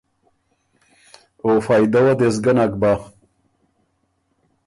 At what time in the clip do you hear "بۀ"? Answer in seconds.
2.81-2.91